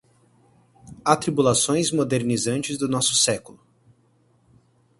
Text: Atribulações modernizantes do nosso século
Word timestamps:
Atribulações 1.05 1.91
modernizantes 1.91 2.75
do 2.75 2.87
nosso 2.87 3.13
século 3.13 3.59